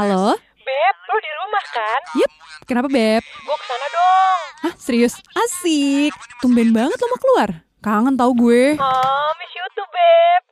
[0.00, 0.32] Halo?
[0.64, 2.00] Beb, lo di rumah kan?
[2.16, 2.32] Yep,
[2.64, 3.20] kenapa Beb?
[3.20, 4.40] Gue ke sana dong.
[4.64, 5.20] Hah, serius?
[5.36, 6.16] Asik.
[6.40, 7.48] Tumben banget lo mau keluar.
[7.84, 8.80] Kangen tau gue.
[8.80, 10.42] Oh, miss you too, Beb.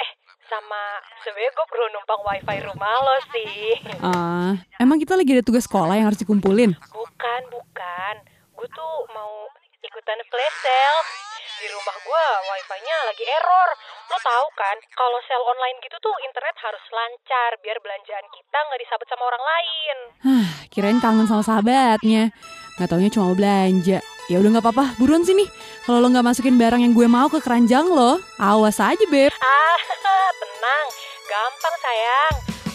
[0.00, 0.10] Eh,
[0.48, 0.80] sama
[1.20, 3.76] sebenernya gue perlu numpang wifi rumah lo sih.
[4.00, 6.72] Ah, emang kita lagi ada tugas sekolah yang harus dikumpulin?
[6.88, 8.14] Bukan, bukan.
[8.56, 9.44] Gue tuh mau
[9.84, 11.25] ikutan flash sale.
[11.56, 13.68] Di rumah gue wifi-nya lagi error.
[14.12, 18.80] Lo tahu kan, kalau sale online gitu tuh internet harus lancar biar belanjaan kita nggak
[18.84, 19.96] disabet sama orang lain.
[20.20, 22.28] Hah, kirain kangen sama sahabatnya.
[22.76, 23.98] Nggak taunya cuma mau belanja.
[24.28, 25.48] Ya udah nggak apa-apa, buruan sini.
[25.88, 29.32] Kalau lo nggak masukin barang yang gue mau ke keranjang lo, awas aja beb.
[29.40, 29.80] Ah,
[30.44, 30.86] tenang.
[31.24, 32.34] Gampang, sayang.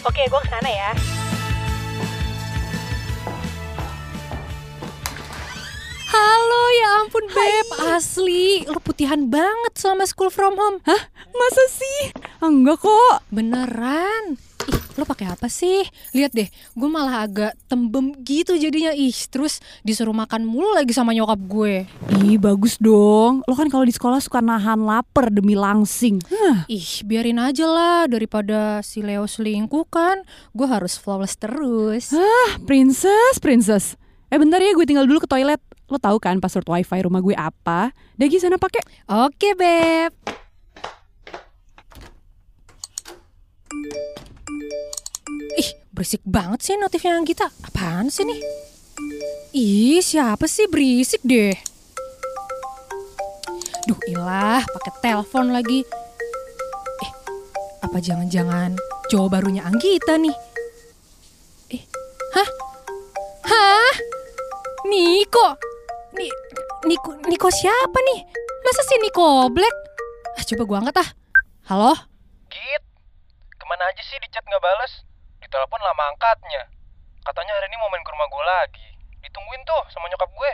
[0.10, 0.92] Oke, gue ke sana ya.
[6.12, 12.12] Halo, ya ampun Beb, asli Lo putihan banget selama school from home Hah, masa sih?
[12.44, 13.24] Enggak kok.
[13.32, 14.36] Beneran
[14.68, 15.88] Ih, lo pakai apa sih?
[16.12, 21.16] Lihat deh, gue malah agak tembem gitu jadinya Ih, terus disuruh makan mulu lagi sama
[21.16, 21.88] nyokap gue
[22.20, 23.40] Ih, bagus dong.
[23.48, 26.20] Lo kan kalau di sekolah suka nahan lapar demi langsing.
[26.28, 32.60] Hah, Ih, biarin aja lah daripada si Leo selingkuh kan Gue harus flawless terus Ah,
[32.68, 33.96] princess, princess.
[34.28, 35.60] Eh bentar ya, gue tinggal dulu ke toilet.
[35.92, 37.92] Lo tahu kan password wifi rumah gue apa?
[38.16, 38.80] Dagi sana pakai.
[39.12, 40.16] Oke Beb
[45.60, 47.52] Ih, berisik banget sih notifnya Anggita.
[47.68, 48.40] Apaan sih nih?
[49.52, 51.52] Ih, siapa sih berisik deh?
[53.84, 55.84] Duh, ilah, pakai telepon lagi.
[57.04, 57.12] Eh,
[57.84, 58.80] apa jangan-jangan
[59.12, 60.36] cowok barunya Anggita nih?
[61.76, 61.84] Eh,
[62.32, 62.50] hah?
[63.52, 63.94] Hah?
[64.88, 65.71] Niko?
[66.82, 68.20] Ni, Niko, Niko siapa nih?
[68.66, 69.76] Masa sih Niko Black?
[70.38, 71.10] Ah, coba gua angkat ah.
[71.70, 71.94] Halo?
[72.50, 72.84] Git,
[73.52, 75.06] ke mana aja sih di chat nggak bales?
[75.38, 76.68] Di telepon lama angkatnya.
[77.22, 78.88] Katanya hari ini mau main ke rumah gue lagi.
[79.22, 80.52] Ditungguin tuh sama nyokap gue.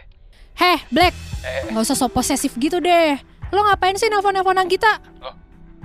[0.57, 1.13] Heh, Black,
[1.45, 3.16] Eh, nggak usah so posesif gitu deh.
[3.53, 4.99] Lo ngapain sih nelfon-nelfon Anggita?
[5.23, 5.31] loh,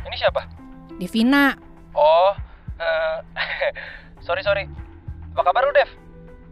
[0.02, 0.42] ini siapa?
[0.98, 1.54] Devina.
[1.94, 2.34] Oh,
[2.81, 3.16] eh,
[4.26, 4.66] sorry sorry.
[5.32, 5.86] Apa kabar lu, Dev?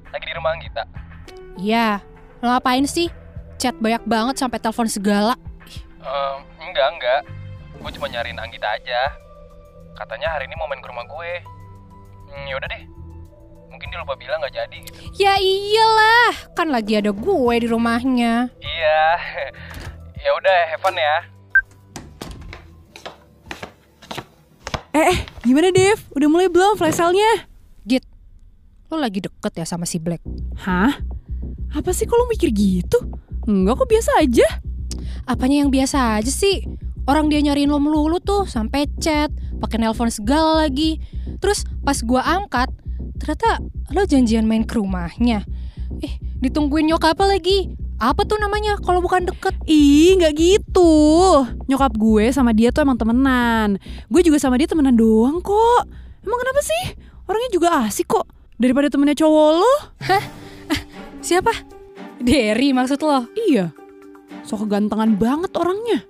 [0.08, 0.84] Lagi di rumah Anggita.
[1.58, 1.98] Iya,
[2.38, 3.10] lo ngapain sih?
[3.60, 5.36] Chat banyak banget sampai telepon segala.
[6.00, 7.20] Eh, enggak enggak.
[7.76, 9.12] Gue cuma nyariin Anggita aja.
[9.92, 11.32] Katanya hari ini mau main ke rumah gue.
[12.32, 12.82] Hmm, yaudah deh.
[13.68, 14.98] Mungkin dia lupa bilang nggak jadi gitu.
[15.20, 18.48] Ya iyalah, kan lagi ada gue di rumahnya.
[18.64, 19.04] Iya.
[20.24, 21.16] ya udah, have fun ya.
[24.96, 26.00] Eh, eh, gimana Dev?
[26.16, 27.44] Udah mulai belum flash sale-nya?
[27.84, 28.08] Git,
[28.88, 30.24] lo lagi deket ya sama si Black?
[30.64, 30.96] Hah?
[31.76, 32.98] Apa sih kalau mikir gitu?
[33.50, 34.46] Enggak kok biasa aja.
[35.26, 36.62] Apanya yang biasa aja sih?
[37.10, 41.02] Orang dia nyariin lo melulu tuh sampai chat, pakai nelpon segala lagi.
[41.42, 42.70] Terus pas gua angkat,
[43.18, 43.58] ternyata
[43.90, 45.42] lo janjian main ke rumahnya.
[45.98, 47.74] Eh, ditungguin nyokap apa lagi?
[47.98, 49.52] Apa tuh namanya kalau bukan deket?
[49.66, 50.94] Ih, nggak gitu.
[51.66, 53.76] Nyokap gue sama dia tuh emang temenan.
[54.08, 55.84] Gue juga sama dia temenan doang kok.
[56.22, 56.96] Emang kenapa sih?
[57.28, 58.24] Orangnya juga asik kok.
[58.56, 59.74] Daripada temennya cowok lo.
[61.20, 61.79] Siapa?
[62.20, 63.24] Derry maksud lo?
[63.32, 63.72] Iya.
[64.44, 66.04] So kegantengan banget orangnya.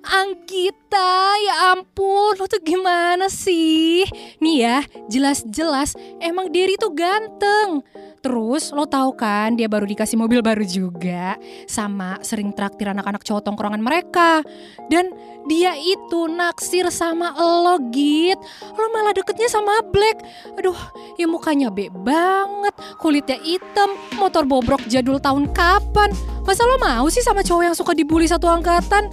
[0.00, 4.08] Anggita, ya ampun, lo tuh gimana sih?
[4.40, 4.78] Nih ya,
[5.12, 5.92] jelas-jelas
[6.24, 7.84] emang Derry tuh ganteng.
[8.20, 13.48] Terus lo tahu kan dia baru dikasih mobil baru juga sama sering traktir anak-anak cowok
[13.48, 14.44] tongkrongan mereka.
[14.92, 15.08] Dan
[15.48, 18.36] dia itu naksir sama lo git.
[18.76, 20.20] Lo malah deketnya sama Black.
[20.60, 20.76] Aduh,
[21.16, 26.12] ya mukanya be banget, kulitnya hitam, motor bobrok jadul tahun kapan.
[26.44, 29.08] Masa lo mau sih sama cowok yang suka dibully satu angkatan?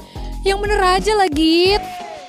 [0.45, 1.81] Yang bener aja lah Git.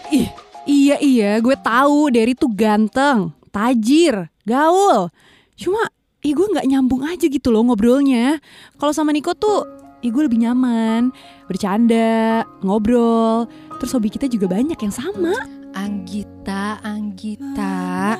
[0.08, 0.28] Ih,
[0.64, 5.12] iya iya, gue tahu Derry tuh ganteng, tajir, gaul.
[5.54, 5.84] Cuma,
[6.24, 8.40] ih gue nggak nyambung aja gitu loh ngobrolnya.
[8.80, 9.68] Kalau sama Niko tuh,
[10.00, 11.12] ih gue lebih nyaman,
[11.46, 13.46] bercanda, ngobrol.
[13.78, 15.34] Terus hobi kita juga banyak yang sama.
[15.76, 18.16] Anggita, Anggita.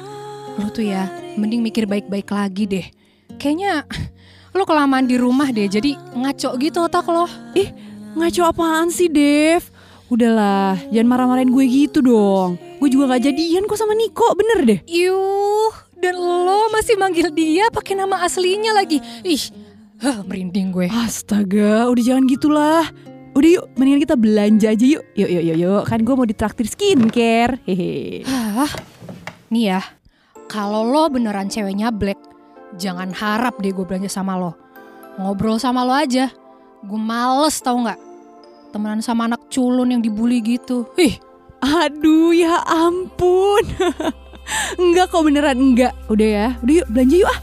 [0.61, 1.09] Lo tuh ya,
[1.41, 2.87] mending mikir baik-baik lagi deh.
[3.41, 3.87] Kayaknya
[4.53, 7.27] lo kelamaan di rumah deh, jadi ngaco gitu otak lo.
[7.57, 7.71] Ih,
[8.15, 9.78] ngaco apaan sih, Dev?
[10.09, 12.57] Udahlah, jangan marah-marahin gue gitu dong.
[12.81, 14.81] Gue juga gak jadian kok sama Niko, bener deh.
[14.89, 19.05] Yuh, dan lo masih manggil dia pakai nama aslinya lagi.
[19.21, 19.53] Ih,
[20.01, 20.89] huh, merinding gue.
[20.89, 22.89] Astaga, udah jangan gitulah.
[23.37, 25.05] Udah yuk, mendingan kita belanja aja yuk.
[25.13, 25.83] Yuk, yuk, yuk, yuk.
[25.85, 27.61] Kan gue mau ditraktir skincare.
[27.69, 28.25] Hehe.
[28.25, 28.73] Hah,
[29.53, 29.81] nih ya,
[30.49, 32.17] kalau lo beneran ceweknya black,
[32.81, 34.57] jangan harap deh gue belanja sama lo.
[35.21, 36.33] Ngobrol sama lo aja,
[36.81, 38.08] gue males tau nggak?
[38.69, 40.85] Temenan sama anak culun yang dibully gitu.
[41.01, 41.17] Ih,
[41.59, 43.65] Aduh, ya ampun.
[44.81, 45.93] Enggak kok beneran enggak.
[46.09, 47.39] Udah ya, udah yuk belanja yuk ah.